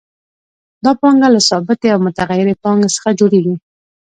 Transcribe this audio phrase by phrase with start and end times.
[0.83, 3.55] دا پانګه له ثابتې او متغیرې پانګې څخه جوړېږي